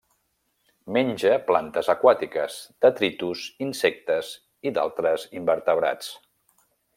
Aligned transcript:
Menja 0.95 1.33
plantes 1.49 1.89
aquàtiques, 1.93 2.55
detritus, 2.85 3.43
insectes 3.67 4.33
i 4.71 4.75
d'altres 4.79 5.29
invertebrats. 5.43 6.11